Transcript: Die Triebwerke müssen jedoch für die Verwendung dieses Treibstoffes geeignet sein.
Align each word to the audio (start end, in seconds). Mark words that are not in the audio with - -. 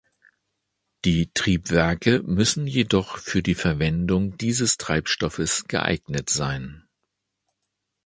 Die 1.05 1.29
Triebwerke 1.31 2.23
müssen 2.23 2.65
jedoch 2.65 3.19
für 3.19 3.43
die 3.43 3.53
Verwendung 3.53 4.35
dieses 4.35 4.77
Treibstoffes 4.79 5.65
geeignet 5.67 6.31
sein. 6.31 6.87